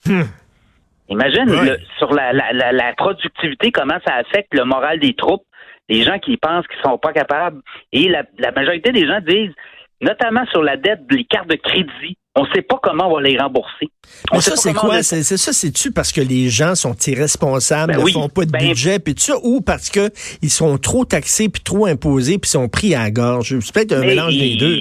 Imagine 1.08 1.50
Ouais. 1.50 1.64
le- 1.70 1.78
sur 1.98 2.12
la, 2.12 2.32
la, 2.32 2.52
la, 2.52 2.72
la 2.72 2.92
productivité, 2.94 3.72
comment 3.72 3.98
ça 4.06 4.14
affecte 4.16 4.54
le 4.54 4.64
moral 4.64 5.00
des 5.00 5.14
troupes, 5.14 5.44
les 5.88 6.02
gens 6.02 6.18
qui 6.18 6.36
pensent 6.36 6.66
qu'ils 6.68 6.80
sont 6.84 6.98
pas 6.98 7.12
capables. 7.12 7.60
Et 7.92 8.08
la 8.08 8.52
majorité 8.52 8.92
des 8.92 9.06
gens 9.06 9.20
disent, 9.26 9.54
notamment 10.00 10.44
sur 10.46 10.62
la 10.62 10.76
dette, 10.76 11.00
les 11.10 11.24
cartes 11.24 11.48
de 11.48 11.56
crédit, 11.56 12.16
on 12.36 12.44
sait 12.54 12.62
pas 12.62 12.78
comment 12.82 13.08
on 13.10 13.16
va 13.16 13.22
les 13.22 13.36
rembourser. 13.38 13.88
On 14.30 14.36
Mais 14.36 14.40
sait 14.40 14.50
ça, 14.52 14.56
c'est 14.56 14.72
quoi? 14.72 14.96
les- 14.98 15.02
C'est 15.02 15.22
ça, 15.36 15.52
c'est-tu 15.52 15.90
parce 15.92 16.12
que 16.12 16.20
les 16.20 16.48
gens 16.48 16.74
sont 16.74 16.94
irresponsables, 17.06 17.92
Ben 17.92 17.98
ne 17.98 18.04
oui. 18.04 18.12
font 18.12 18.28
pas 18.28 18.44
de 18.44 18.50
Ben- 18.52 18.68
budget, 18.68 18.98
puis 19.00 19.14
tout 19.14 19.22
ça, 19.22 19.34
ou 19.42 19.60
parce 19.60 19.90
que 19.90 20.10
ils 20.42 20.50
sont 20.50 20.78
trop 20.78 21.04
taxés, 21.04 21.48
puis 21.48 21.62
trop 21.62 21.86
imposés, 21.86 22.38
puis 22.38 22.48
sont 22.50 22.68
pris 22.68 22.94
à 22.94 23.02
la 23.02 23.10
gorge? 23.10 23.58
C'est 23.60 23.74
peut-être 23.74 23.92
un 23.92 24.00
Mais 24.00 24.06
mélange 24.08 24.36
des 24.38 24.56
deux. 24.56 24.78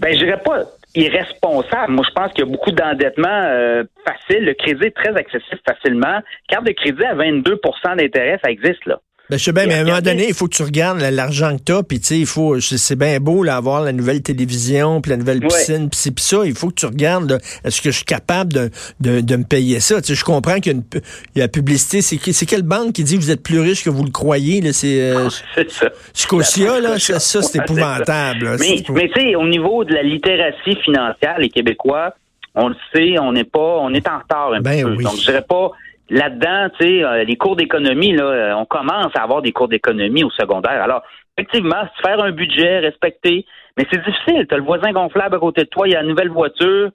Ben, 0.00 0.12
je 0.14 0.24
dirais 0.24 0.40
pas 0.44 0.64
irresponsable. 0.94 1.92
Moi, 1.92 2.04
je 2.08 2.14
pense 2.14 2.32
qu'il 2.32 2.44
y 2.44 2.48
a 2.48 2.50
beaucoup 2.50 2.72
d'endettement 2.72 3.28
euh, 3.28 3.84
facile. 4.04 4.44
Le 4.44 4.54
crédit 4.54 4.86
est 4.86 4.96
très 4.96 5.14
accessible 5.16 5.60
facilement. 5.68 6.20
Carte 6.48 6.64
de 6.66 6.72
crédit 6.72 7.04
à 7.04 7.14
22% 7.14 7.96
d'intérêt, 7.96 8.38
ça 8.42 8.50
existe, 8.50 8.84
là. 8.86 8.98
Ben, 9.30 9.38
je 9.38 9.44
sais 9.44 9.52
bien, 9.52 9.66
mais 9.66 9.74
à 9.74 9.80
un 9.80 9.84
moment 9.84 10.00
donné, 10.00 10.26
il 10.28 10.34
faut 10.34 10.46
que 10.48 10.54
tu 10.56 10.62
regardes 10.62 11.00
l'argent 11.02 11.54
que 11.56 11.62
t'as, 11.62 11.82
puis 11.82 12.00
tu 12.00 12.06
sais, 12.06 12.18
il 12.18 12.24
faut, 12.26 12.58
c'est 12.60 12.96
bien 12.96 13.20
beau, 13.20 13.42
là, 13.42 13.56
avoir 13.56 13.82
la 13.82 13.92
nouvelle 13.92 14.22
télévision, 14.22 15.02
puis 15.02 15.10
la 15.10 15.18
nouvelle 15.18 15.40
Ouais. 15.40 15.48
piscine, 15.48 15.90
puis 15.90 15.98
c'est 16.00 16.10
puis 16.12 16.24
ça, 16.24 16.38
il 16.46 16.54
faut 16.54 16.68
que 16.68 16.74
tu 16.76 16.86
regardes, 16.86 17.38
est-ce 17.62 17.82
que 17.82 17.90
je 17.90 17.96
suis 17.96 18.04
capable 18.06 18.52
de, 18.54 18.70
de, 19.00 19.20
de 19.20 19.36
me 19.36 19.44
payer 19.44 19.80
ça? 19.80 20.00
Tu 20.00 20.08
sais, 20.08 20.14
je 20.14 20.24
comprends 20.24 20.60
qu'il 20.60 20.72
y 20.72 20.74
a, 20.74 20.78
une, 20.78 20.84
il 21.34 21.38
y 21.38 21.42
a 21.42 21.44
la 21.44 21.48
publicité, 21.48 22.00
c'est 22.00 22.18
c'est 22.32 22.46
quelle 22.46 22.62
banque 22.62 22.94
qui 22.94 23.04
dit 23.04 23.16
que 23.18 23.20
vous 23.22 23.30
êtes 23.30 23.42
plus 23.42 23.60
riche 23.60 23.84
que 23.84 23.90
vous 23.90 24.02
le 24.04 24.10
croyez, 24.10 24.62
là, 24.62 24.72
c'est 24.72 24.98
euh, 25.12 25.28
C'est 25.54 25.70
ça. 25.70 25.90
Scotia, 26.14 26.80
là, 26.80 26.98
ça, 26.98 27.20
ça, 27.20 27.42
c'est 27.42 27.58
Ouais, 27.58 27.64
épouvantable. 27.64 28.44
là. 28.44 28.56
Mais, 28.58 28.82
mais 28.94 29.10
tu 29.14 29.20
sais, 29.20 29.34
au 29.34 29.46
niveau 29.46 29.84
de 29.84 29.92
la 29.92 30.02
littératie 30.02 30.76
financière, 30.84 31.38
les 31.38 31.50
Québécois, 31.50 32.14
on 32.54 32.68
le 32.68 32.76
sait, 32.94 33.18
on 33.20 33.32
n'est 33.32 33.44
pas, 33.44 33.58
on 33.80 33.92
est 33.92 34.08
en 34.08 34.18
retard 34.20 34.52
un 34.54 34.60
Ben 34.60 34.82
peu. 34.84 34.94
oui. 34.96 35.04
Donc, 35.04 35.16
je 35.16 35.26
dirais 35.26 35.44
pas 35.46 35.70
là-dedans, 36.10 36.68
tu 36.78 36.86
sais, 36.86 37.04
euh, 37.04 37.24
les 37.24 37.36
cours 37.36 37.56
d'économie, 37.56 38.12
là, 38.12 38.24
euh, 38.24 38.54
on 38.54 38.64
commence 38.64 39.14
à 39.14 39.22
avoir 39.22 39.42
des 39.42 39.52
cours 39.52 39.68
d'économie 39.68 40.24
au 40.24 40.30
secondaire. 40.30 40.82
Alors, 40.82 41.02
effectivement, 41.36 41.82
faire 42.02 42.22
un 42.22 42.32
budget, 42.32 42.78
respecter, 42.80 43.44
mais 43.76 43.86
c'est 43.92 44.02
difficile. 44.02 44.46
Tu 44.48 44.54
as 44.54 44.58
le 44.58 44.64
voisin 44.64 44.92
gonflable 44.92 45.36
à 45.36 45.38
côté 45.38 45.62
de 45.62 45.68
toi, 45.68 45.86
il 45.86 45.92
y 45.92 45.96
a 45.96 46.02
la 46.02 46.08
nouvelle 46.08 46.30
voiture, 46.30 46.90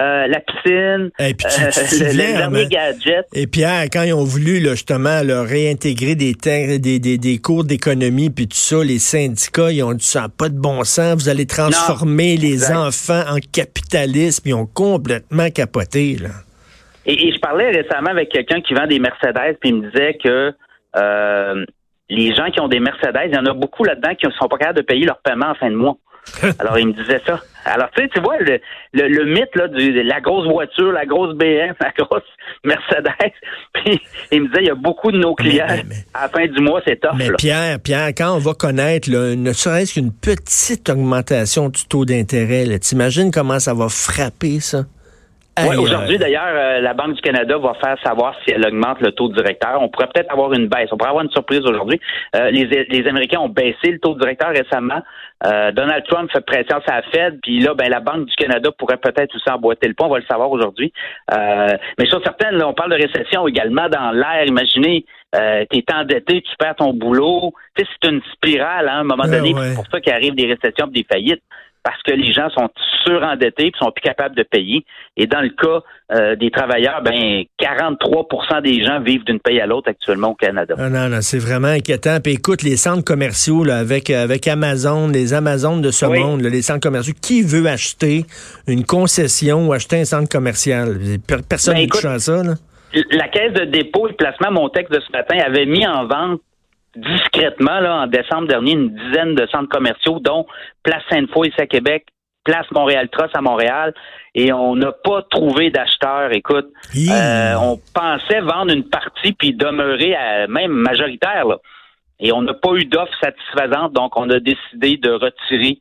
euh, 0.00 0.26
la 0.28 0.40
piscine, 0.40 1.10
Et 1.18 1.34
puis 1.34 1.46
tu- 1.50 2.04
le, 2.04 2.14
dernier 2.14 2.62
hein, 2.62 2.68
gadget. 2.68 3.26
Et 3.34 3.46
Pierre, 3.48 3.84
quand 3.92 4.02
ils 4.02 4.12
ont 4.12 4.22
voulu 4.24 4.60
là, 4.60 4.70
justement 4.70 5.22
là, 5.24 5.42
réintégrer 5.42 6.14
des, 6.14 6.34
des, 6.34 6.98
des, 7.00 7.18
des 7.18 7.38
cours 7.38 7.64
d'économie 7.64 8.30
puis 8.30 8.46
tout 8.46 8.56
ça, 8.56 8.84
les 8.84 9.00
syndicats, 9.00 9.72
ils 9.72 9.82
ont 9.82 9.94
dit 9.94 10.04
ça 10.04 10.28
pas 10.28 10.50
de 10.50 10.58
bon 10.58 10.84
sens, 10.84 11.22
vous 11.22 11.28
allez 11.28 11.46
transformer 11.46 12.36
les 12.36 12.70
enfants 12.70 13.22
en 13.28 13.38
capitalistes, 13.52 14.42
puis 14.42 14.50
ils 14.50 14.54
ont 14.54 14.66
complètement 14.66 15.50
capoté. 15.50 16.16
Là. 16.20 16.28
Et, 17.08 17.28
et 17.28 17.32
je 17.32 17.40
parlais 17.40 17.70
récemment 17.70 18.10
avec 18.10 18.28
quelqu'un 18.28 18.60
qui 18.60 18.74
vend 18.74 18.86
des 18.86 18.98
Mercedes, 19.00 19.56
puis 19.60 19.70
il 19.70 19.76
me 19.76 19.90
disait 19.90 20.16
que 20.22 20.52
euh, 20.96 21.64
les 22.10 22.34
gens 22.34 22.50
qui 22.50 22.60
ont 22.60 22.68
des 22.68 22.80
Mercedes, 22.80 23.26
il 23.26 23.34
y 23.34 23.38
en 23.38 23.46
a 23.46 23.52
beaucoup 23.54 23.82
là-dedans 23.84 24.14
qui 24.14 24.26
ne 24.26 24.32
sont 24.32 24.46
pas 24.48 24.58
capables 24.58 24.78
de 24.78 24.84
payer 24.84 25.04
leur 25.06 25.18
paiement 25.18 25.48
en 25.50 25.54
fin 25.54 25.70
de 25.70 25.76
mois. 25.76 25.96
Alors, 26.58 26.78
il 26.78 26.88
me 26.88 26.92
disait 26.92 27.22
ça. 27.26 27.40
Alors, 27.64 27.88
tu 27.96 28.02
sais, 28.02 28.08
tu 28.14 28.20
vois, 28.20 28.36
le, 28.38 28.58
le, 28.92 29.08
le 29.08 29.24
mythe 29.24 29.54
là, 29.54 29.68
de 29.68 30.00
la 30.02 30.20
grosse 30.20 30.46
voiture, 30.46 30.92
la 30.92 31.06
grosse 31.06 31.34
BM, 31.36 31.72
la 31.80 31.90
grosse 31.98 32.22
Mercedes, 32.64 33.32
puis 33.72 33.98
il 34.32 34.42
me 34.42 34.46
disait, 34.48 34.60
il 34.62 34.66
y 34.66 34.70
a 34.70 34.74
beaucoup 34.74 35.10
de 35.10 35.18
nos 35.18 35.34
clients, 35.34 35.66
mais- 35.68 35.84
mais- 35.88 35.94
à 36.12 36.22
la 36.22 36.28
fin 36.28 36.46
du 36.46 36.60
mois, 36.60 36.82
c'est 36.86 37.00
tough. 37.00 37.12
Mais 37.16 37.28
là. 37.28 37.36
Pierre, 37.38 37.78
Pierre, 37.82 38.08
quand 38.08 38.34
on 38.34 38.38
va 38.38 38.52
connaître 38.52 39.10
là, 39.10 39.34
ne 39.36 39.52
serait-ce 39.52 39.94
qu'une 39.94 40.12
petite 40.12 40.90
augmentation 40.90 41.70
du 41.70 41.86
taux 41.86 42.04
d'intérêt, 42.04 42.78
t'imagines 42.78 43.30
comment 43.30 43.58
ça 43.58 43.72
va 43.72 43.88
frapper 43.88 44.60
ça? 44.60 44.84
Ouais, 45.66 45.76
Aujourd'hui, 45.76 46.18
d'ailleurs, 46.18 46.48
euh, 46.48 46.80
la 46.80 46.94
Banque 46.94 47.14
du 47.14 47.20
Canada 47.20 47.58
va 47.58 47.74
faire 47.74 47.96
savoir 48.04 48.34
si 48.44 48.52
elle 48.52 48.66
augmente 48.66 49.00
le 49.00 49.12
taux 49.12 49.28
directeur. 49.28 49.80
On 49.80 49.88
pourrait 49.88 50.08
peut-être 50.12 50.32
avoir 50.32 50.52
une 50.52 50.68
baisse. 50.68 50.88
On 50.92 50.96
pourrait 50.96 51.10
avoir 51.10 51.24
une 51.24 51.30
surprise 51.30 51.60
aujourd'hui. 51.60 52.00
Euh, 52.36 52.50
les, 52.50 52.66
les, 52.66 53.08
Américains 53.08 53.40
ont 53.40 53.48
baissé 53.48 53.90
le 53.90 53.98
taux 53.98 54.14
directeur 54.14 54.50
récemment. 54.50 55.00
Euh, 55.46 55.70
Donald 55.72 56.04
Trump 56.06 56.30
fait 56.32 56.44
pression 56.44 56.80
sur 56.80 56.92
la 56.92 57.02
Fed, 57.02 57.38
puis 57.42 57.60
là, 57.60 57.74
ben 57.74 57.88
la 57.88 58.00
Banque 58.00 58.26
du 58.26 58.34
Canada 58.34 58.70
pourrait 58.76 58.96
peut-être 58.96 59.34
aussi 59.34 59.50
emboîter 59.50 59.88
le 59.88 59.94
pont. 59.94 60.06
On 60.06 60.10
va 60.10 60.18
le 60.18 60.26
savoir 60.28 60.50
aujourd'hui. 60.50 60.92
mais 61.30 62.06
sur 62.06 62.22
certaines, 62.22 62.62
on 62.62 62.74
parle 62.74 62.90
de 62.90 63.06
récession 63.06 63.46
également 63.46 63.88
dans 63.88 64.10
l'air. 64.10 64.44
Imaginez, 64.46 65.04
euh, 65.34 65.64
tu 65.70 65.78
es 65.78 65.94
endetté, 65.94 66.40
tu 66.40 66.56
perds 66.58 66.76
ton 66.76 66.94
boulot. 66.94 67.52
Tu 67.76 67.84
sais, 67.84 67.90
c'est 68.02 68.10
une 68.10 68.22
spirale 68.32 68.88
hein, 68.88 68.98
à 68.98 69.00
un 69.00 69.04
moment 69.04 69.24
donné. 69.24 69.54
C'est 69.56 69.74
pour 69.74 69.86
ça 69.90 70.00
qu'il 70.00 70.12
arrive 70.12 70.34
des 70.34 70.46
récessions, 70.46 70.86
des 70.86 71.04
faillites 71.10 71.42
parce 71.82 72.02
que 72.02 72.12
les 72.12 72.32
gens 72.32 72.50
sont 72.50 72.68
surendettés 73.04 73.68
et 73.68 73.72
sont 73.78 73.90
plus 73.90 74.02
capables 74.02 74.34
de 74.34 74.42
payer. 74.42 74.84
Et 75.16 75.26
dans 75.26 75.40
le 75.40 75.50
cas 75.50 75.82
euh, 76.12 76.36
des 76.36 76.50
travailleurs, 76.50 77.02
ben 77.02 77.44
43% 77.60 78.62
des 78.62 78.82
gens 78.84 79.00
vivent 79.00 79.24
d'une 79.24 79.40
paye 79.40 79.60
à 79.60 79.66
l'autre 79.66 79.88
actuellement 79.88 80.30
au 80.30 80.34
Canada. 80.34 80.74
Ah 80.78 80.90
non, 80.90 81.08
non, 81.08 81.20
c'est 81.20 81.38
vraiment 81.38 81.68
inquiétant. 81.68 82.18
Puis 82.22 82.34
écoute, 82.34 82.62
les 82.62 82.76
centres 82.76 83.04
commerciaux 83.04 83.64
là, 83.64 83.78
avec 83.78 84.10
avec 84.10 84.46
Amazon, 84.48 85.08
les 85.08 85.34
Amazones 85.34 85.82
de 85.82 85.90
ce 85.90 86.06
monde, 86.06 86.42
les 86.42 86.62
centres 86.62 86.80
commerciaux, 86.80 87.14
qui 87.20 87.42
veut 87.42 87.66
acheter 87.66 88.24
une 88.66 88.84
concession 88.84 89.68
ou 89.68 89.72
acheter 89.72 90.00
un 90.00 90.04
centre 90.04 90.28
commercial? 90.28 90.96
Personne 91.48 91.74
ben, 91.74 91.82
ne 91.82 91.88
touche 91.88 92.04
à 92.04 92.18
ça. 92.18 92.42
Là. 92.42 92.54
La 93.10 93.28
Caisse 93.28 93.52
de 93.52 93.64
dépôt 93.64 94.08
et 94.08 94.12
de 94.12 94.16
placement, 94.16 94.50
mon 94.50 94.68
texte 94.68 94.92
de 94.92 95.00
ce 95.00 95.12
matin, 95.12 95.36
avait 95.44 95.66
mis 95.66 95.86
en 95.86 96.06
vente 96.06 96.40
discrètement, 97.00 97.80
là, 97.80 98.02
en 98.02 98.06
décembre 98.06 98.48
dernier, 98.48 98.72
une 98.72 98.90
dizaine 98.90 99.34
de 99.34 99.46
centres 99.46 99.68
commerciaux, 99.68 100.18
dont 100.20 100.46
Place 100.82 101.02
Sainte-Foy 101.10 101.52
à 101.58 101.66
Québec, 101.66 102.06
Place 102.44 102.70
Montréal 102.70 103.08
Trust 103.10 103.36
à 103.36 103.40
Montréal, 103.40 103.94
et 104.34 104.52
on 104.52 104.74
n'a 104.74 104.92
pas 104.92 105.22
trouvé 105.30 105.70
d'acheteurs. 105.70 106.32
Écoute, 106.32 106.68
euh, 106.96 107.54
on 107.60 107.78
pensait 107.94 108.40
vendre 108.40 108.72
une 108.72 108.88
partie 108.88 109.32
puis 109.32 109.52
demeurer 109.52 110.14
à, 110.14 110.46
même 110.46 110.72
majoritaire, 110.72 111.46
là. 111.46 111.56
et 112.20 112.32
on 112.32 112.42
n'a 112.42 112.54
pas 112.54 112.72
eu 112.74 112.84
d'offre 112.84 113.12
satisfaisante, 113.20 113.92
donc 113.92 114.16
on 114.16 114.28
a 114.30 114.40
décidé 114.40 114.96
de 114.96 115.10
retirer 115.10 115.78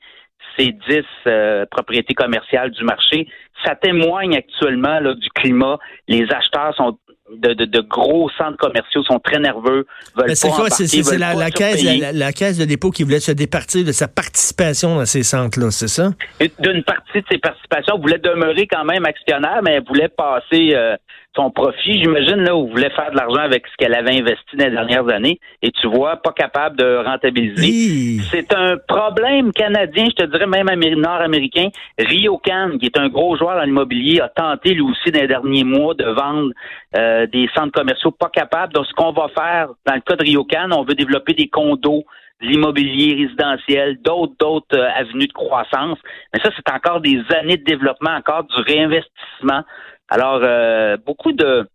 ces 0.57 0.71
dix 0.89 1.05
euh, 1.27 1.65
propriétés 1.69 2.13
commerciales 2.13 2.71
du 2.71 2.83
marché. 2.83 3.27
Ça 3.63 3.75
témoigne 3.75 4.35
actuellement 4.35 4.99
là, 4.99 5.13
du 5.13 5.29
climat. 5.29 5.77
Les 6.07 6.25
acheteurs 6.31 6.75
sont 6.75 6.97
de, 7.35 7.53
de, 7.53 7.65
de, 7.65 7.81
gros 7.81 8.29
centres 8.37 8.57
commerciaux 8.57 9.03
sont 9.03 9.19
très 9.19 9.39
nerveux. 9.39 9.85
C'est 10.33 10.49
quoi? 10.49 10.69
C'est 10.69 11.17
la, 11.17 11.33
la, 11.33 11.51
caisse, 11.51 11.83
la, 12.13 12.31
caisse 12.31 12.57
de 12.57 12.65
dépôt 12.65 12.91
qui 12.91 13.03
voulait 13.03 13.19
se 13.19 13.31
départir 13.31 13.85
de 13.85 13.91
sa 13.91 14.07
participation 14.07 14.95
dans 14.95 15.05
ces 15.05 15.23
centres-là, 15.23 15.71
c'est 15.71 15.87
ça? 15.87 16.11
D'une 16.59 16.83
partie 16.83 17.21
de 17.21 17.25
ses 17.29 17.37
participations, 17.37 17.95
elle 17.95 18.01
voulait 18.01 18.19
demeurer 18.19 18.67
quand 18.67 18.85
même 18.85 19.05
actionnaire, 19.05 19.59
mais 19.63 19.73
elle 19.73 19.83
voulait 19.85 20.09
passer 20.09 20.73
euh, 20.73 20.95
son 21.37 21.51
profit, 21.51 22.01
j'imagine, 22.01 22.43
là, 22.43 22.55
où 22.55 22.67
voulait 22.67 22.89
faire 22.89 23.11
de 23.11 23.17
l'argent 23.17 23.41
avec 23.41 23.65
ce 23.67 23.75
qu'elle 23.77 23.93
avait 23.93 24.19
investi 24.19 24.57
dans 24.57 24.65
les 24.65 24.71
dernières 24.71 25.07
années, 25.09 25.39
et 25.61 25.71
tu 25.71 25.87
vois, 25.87 26.17
pas 26.17 26.33
capable 26.33 26.77
de 26.77 27.03
rentabiliser. 27.05 28.21
C'est 28.31 28.53
un 28.53 28.77
problème 28.87 29.51
canadien, 29.53 30.05
je 30.05 30.23
te 30.23 30.25
dirais 30.25 30.47
même 30.47 30.67
nord-américain. 30.99 31.69
Ryokan, 31.99 32.77
qui 32.79 32.87
est 32.87 32.97
un 32.97 33.09
gros 33.09 33.37
joueur 33.37 33.55
dans 33.55 33.63
l'immobilier, 33.63 34.19
a 34.19 34.29
tenté 34.29 34.73
lui 34.73 34.81
aussi 34.81 35.11
dans 35.11 35.21
les 35.21 35.27
derniers 35.27 35.63
mois 35.63 35.93
de 35.93 36.05
vendre 36.05 36.51
euh, 36.97 37.27
des 37.27 37.47
centres 37.55 37.79
commerciaux 37.79 38.11
pas 38.11 38.29
capables. 38.29 38.73
Donc, 38.73 38.87
ce 38.87 38.93
qu'on 38.93 39.11
va 39.11 39.27
faire, 39.29 39.69
dans 39.85 39.95
le 39.95 40.01
cas 40.01 40.15
de 40.15 40.23
Ryokan, 40.23 40.71
on 40.71 40.83
veut 40.83 40.95
développer 40.95 41.33
des 41.33 41.47
condos 41.47 42.03
l'immobilier 42.39 43.15
résidentiel, 43.15 43.97
d'autres 44.01 44.33
d'autres 44.39 44.77
euh, 44.77 44.89
avenues 44.95 45.27
de 45.27 45.33
croissance. 45.33 45.97
Mais 46.33 46.39
ça, 46.43 46.51
c'est 46.55 46.71
encore 46.71 47.01
des 47.01 47.19
années 47.35 47.57
de 47.57 47.63
développement, 47.63 48.11
encore 48.11 48.43
du 48.43 48.61
réinvestissement. 48.61 49.63
Alors, 50.09 50.39
euh, 50.43 50.97
beaucoup 51.05 51.31
de... 51.31 51.67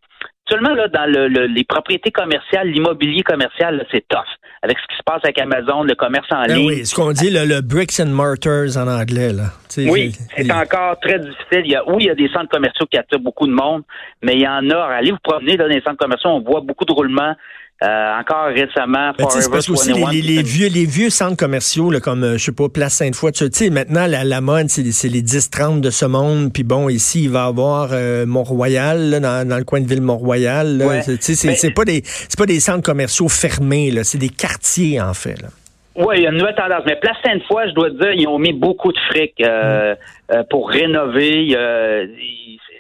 Seulement 0.49 0.75
là, 0.75 0.89
dans 0.89 1.07
le, 1.07 1.47
les 1.47 1.65
propriétés 1.65 2.11
commerciales, 2.11 2.69
l'immobilier 2.69 3.23
commercial, 3.23 3.87
c'est 3.91 4.07
tough. 4.09 4.27
Avec 4.63 4.77
ce 4.79 4.87
qui 4.89 4.97
se 4.97 5.03
passe 5.05 5.21
avec 5.25 5.39
Amazon, 5.39 5.83
le 5.83 5.95
commerce 5.95 6.27
en 6.31 6.45
ben 6.47 6.57
ligne. 6.57 6.67
Oui, 6.67 6.87
ce 6.87 6.95
qu'on 6.95 7.13
dit 7.13 7.31
le, 7.31 7.61
bricks 7.61 7.99
and 8.01 8.07
mortars 8.07 8.77
en 8.77 8.89
anglais. 8.89 9.33
Là. 9.33 9.45
oui, 9.77 10.13
c'est 10.37 10.53
encore 10.53 10.99
très 11.01 11.19
difficile. 11.19 11.63
Il 11.65 11.71
y 11.71 11.77
a, 11.77 11.89
oui, 11.89 12.05
il 12.05 12.07
y 12.07 12.11
a 12.11 12.15
des 12.15 12.29
centres 12.29 12.49
commerciaux 12.49 12.87
qui 12.87 12.99
attirent 12.99 13.21
beaucoup 13.21 13.47
de 13.47 13.53
monde, 13.53 13.83
mais 14.23 14.35
il 14.35 14.41
y 14.41 14.49
en 14.49 14.69
a. 14.71 14.85
Allez 14.85 15.13
vous 15.13 15.19
promener 15.23 15.57
dans 15.57 15.67
les 15.67 15.81
centres 15.81 15.97
commerciaux, 15.97 16.31
on 16.31 16.41
voit 16.41 16.61
beaucoup 16.61 16.85
de 16.85 16.93
roulements. 16.93 17.35
Euh, 17.83 18.21
encore 18.21 18.47
récemment, 18.47 19.11
ben, 19.19 19.27
parce 19.51 19.69
aussi 19.69 19.93
les, 19.93 20.43
vieux, 20.43 20.69
les 20.69 20.87
vieux 20.87 21.11
centres 21.11 21.37
commerciaux, 21.37 21.91
là, 21.91 21.99
comme, 21.99 22.23
euh, 22.23 22.39
je 22.39 22.45
sais 22.45 22.53
pas, 22.53 22.69
Place 22.69 22.95
Sainte-Foy, 22.95 23.33
tu 23.33 23.49
sais, 23.53 23.71
maintenant, 23.71 24.07
la, 24.07 24.23
la 24.23 24.41
mode, 24.41 24.69
c'est 24.69 24.83
les 25.09 25.23
10-30 25.23 25.81
de 25.81 25.91
ce 25.91 26.05
monde. 26.05 26.53
Puis 26.53 26.63
bon, 26.63 26.89
ici, 26.89 27.25
il 27.25 27.31
va 27.31 27.47
y 27.47 27.49
avoir 27.49 27.89
euh, 27.91 28.25
Mont-Royal, 28.25 29.21
dans, 29.21 29.49
dans, 29.49 29.59
le 29.59 29.65
coin 29.65 29.81
de 29.81 29.89
ville 29.89 30.01
Mont-Royal. 30.01 31.03
Tu 31.05 31.35
sais, 31.35 31.55
c'est 31.57 31.71
pas, 31.73 31.85
des, 31.85 32.05
pas 32.39 32.47
des 32.47 32.61
centres 32.61 32.85
commerciaux 32.85 33.29
fermés, 33.29 33.91
là, 33.91 34.05
c'est 34.05 34.19
des 34.19 34.29
quartiers, 34.29 35.01
en 35.01 35.15
fait. 35.15 35.43
Là. 35.43 35.49
Oui, 35.95 36.15
il 36.17 36.23
y 36.23 36.27
a 36.27 36.31
une 36.31 36.39
nouvelle 36.39 36.55
tendance. 36.55 36.83
Mais 36.87 36.97
Place 36.97 37.17
Sainte-Foy, 37.25 37.69
je 37.69 37.75
dois 37.75 37.91
dire, 37.91 38.13
ils 38.13 38.27
ont 38.27 38.39
mis 38.39 38.53
beaucoup 38.53 38.93
de 38.93 38.99
fric 39.11 39.35
euh, 39.41 39.95
mm. 40.33 40.45
pour 40.51 40.71
rénover 40.71 41.57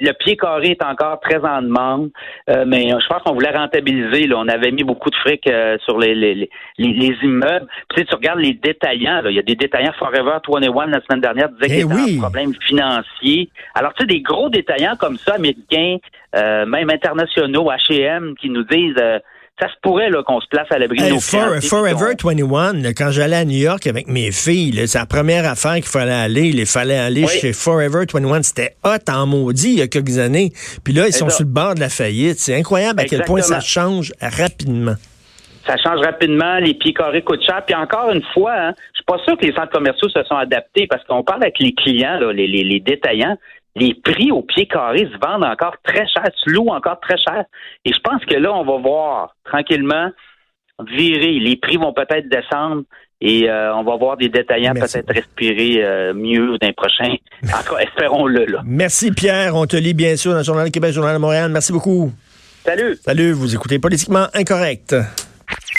le 0.02 0.12
pied 0.12 0.36
carré 0.36 0.70
est 0.70 0.84
encore 0.84 1.20
très 1.20 1.38
en 1.38 1.62
demande, 1.62 2.10
euh, 2.50 2.64
mais 2.66 2.88
je 2.88 3.06
pense 3.06 3.22
qu'on 3.22 3.34
voulait 3.34 3.56
rentabiliser. 3.56 4.26
Là. 4.26 4.36
On 4.38 4.48
avait 4.48 4.72
mis 4.72 4.82
beaucoup 4.82 5.10
de 5.10 5.14
fric 5.16 5.46
euh, 5.46 5.78
sur 5.84 5.98
les, 5.98 6.14
les, 6.14 6.34
les, 6.34 6.48
les 6.78 7.16
immeubles. 7.22 7.66
Puis, 7.88 8.04
tu 8.04 8.14
regardes 8.14 8.40
les 8.40 8.54
détaillants. 8.54 9.22
Là. 9.22 9.30
Il 9.30 9.36
y 9.36 9.38
a 9.38 9.42
des 9.42 9.54
détaillants 9.54 9.92
Forever 9.98 10.38
21 10.48 10.86
la 10.86 11.00
semaine 11.00 11.20
dernière 11.20 11.48
disaient 11.50 11.66
eh 11.66 11.82
qu'il 11.82 11.88
y 11.88 11.92
avait 11.92 12.16
un 12.16 12.20
problème 12.20 12.52
financier. 12.66 13.48
Alors, 13.74 13.94
tu 13.94 14.02
sais, 14.02 14.06
des 14.06 14.20
gros 14.20 14.48
détaillants 14.48 14.96
comme 14.98 15.16
ça, 15.18 15.34
américains, 15.34 15.98
euh, 16.34 16.66
même 16.66 16.90
internationaux, 16.90 17.70
H&M, 17.70 18.34
qui 18.40 18.50
nous 18.50 18.64
disent 18.64 18.96
ça 19.62 19.68
se 19.68 19.74
pourrait 19.80 20.10
qu'on 20.26 20.40
se 20.40 20.48
place 20.48 20.66
à 20.70 20.78
l'abri 20.78 20.98
de 20.98 21.08
nos 21.08 21.20
Forever 21.20 22.14
21, 22.20 22.92
quand 22.94 23.10
j'allais 23.12 23.36
à 23.36 23.44
New 23.44 23.58
York 23.58 23.86
avec 23.86 24.08
mes 24.08 24.32
filles, 24.32 24.88
c'est 24.88 24.98
la 24.98 25.06
première 25.06 25.48
affaire 25.48 25.74
qu'il 25.74 25.84
fallait 25.84 26.10
aller. 26.10 26.48
Il 26.48 26.66
fallait 26.66 26.98
aller 26.98 27.28
chez 27.28 27.52
Forever 27.52 28.04
21. 28.12 28.42
C'était 28.42 28.74
hot 28.84 29.08
en 29.08 29.26
maudit 29.26 29.74
il 29.74 29.78
y 29.78 29.82
a 29.82 29.86
quelques 29.86 30.18
années. 30.18 30.50
Puis 30.84 30.92
là, 30.92 31.06
ils 31.06 31.12
sont 31.12 31.28
sur 31.28 31.44
le 31.44 31.50
bord 31.50 31.76
de 31.76 31.80
la 31.80 31.88
faillite. 31.88 32.38
C'est 32.38 32.56
incroyable 32.56 33.00
à 33.00 33.04
quel 33.04 33.22
point 33.22 33.40
ça 33.40 33.60
change 33.60 34.12
rapidement. 34.20 34.94
Ça 35.64 35.76
change 35.76 36.00
rapidement, 36.00 36.58
les 36.58 36.74
pieds 36.74 36.92
carrés 36.92 37.22
coûtent 37.22 37.44
cher. 37.46 37.62
Puis 37.64 37.76
encore 37.76 38.10
une 38.10 38.22
fois, 38.34 38.52
hein, 38.52 38.72
je 38.94 38.96
suis 38.96 39.04
pas 39.06 39.18
sûr 39.24 39.38
que 39.38 39.46
les 39.46 39.52
centres 39.52 39.70
commerciaux 39.70 40.08
se 40.08 40.24
sont 40.24 40.34
adaptés 40.34 40.88
parce 40.88 41.04
qu'on 41.04 41.22
parle 41.22 41.44
avec 41.44 41.60
les 41.60 41.72
clients, 41.72 42.18
les 42.32 42.80
détaillants 42.84 43.36
les 43.76 43.94
prix 43.94 44.30
au 44.30 44.42
pied 44.42 44.66
carré 44.66 45.08
se 45.12 45.18
vendent 45.26 45.44
encore 45.44 45.76
très 45.82 46.06
cher, 46.06 46.24
tu 46.42 46.50
loues 46.50 46.68
encore 46.68 47.00
très 47.00 47.16
cher. 47.16 47.44
Et 47.84 47.92
je 47.92 47.98
pense 48.00 48.24
que 48.24 48.34
là, 48.34 48.52
on 48.52 48.64
va 48.64 48.78
voir 48.78 49.36
tranquillement 49.44 50.10
virer. 50.88 51.38
Les 51.38 51.56
prix 51.56 51.76
vont 51.76 51.92
peut-être 51.92 52.28
descendre 52.28 52.82
et 53.20 53.48
euh, 53.48 53.74
on 53.74 53.84
va 53.84 53.96
voir 53.96 54.16
des 54.16 54.28
détaillants 54.28 54.74
peut-être 54.74 55.12
respirer 55.12 55.82
euh, 55.82 56.12
mieux 56.12 56.58
d'un 56.58 56.72
prochain. 56.72 57.14
Encore, 57.44 57.80
espérons-le. 57.80 58.46
Là. 58.46 58.62
Merci 58.64 59.12
Pierre. 59.12 59.54
On 59.54 59.66
te 59.66 59.76
lit 59.76 59.94
bien 59.94 60.16
sûr 60.16 60.32
dans 60.32 60.38
le 60.38 60.44
Journal 60.44 60.66
de 60.66 60.72
Québec, 60.72 60.92
Journal 60.92 61.14
de 61.14 61.20
Montréal. 61.20 61.50
Merci 61.50 61.72
beaucoup. 61.72 62.12
Salut. 62.64 62.96
Salut. 62.96 63.32
Vous 63.32 63.54
écoutez 63.54 63.78
Politiquement 63.78 64.26
Incorrect. 64.34 64.94